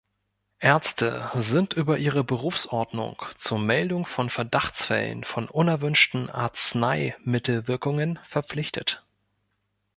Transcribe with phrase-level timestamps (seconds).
[0.61, 9.03] Ärzte sind über ihre Berufsordnung zur Meldung von Verdachtsfällen von unerwünschten Arzneimittelwirkungen verpflichtet.